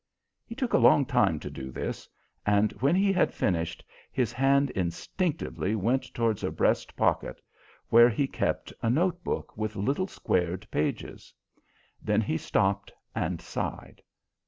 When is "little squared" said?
9.75-10.65